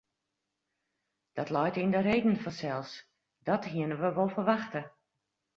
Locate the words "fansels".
2.43-2.91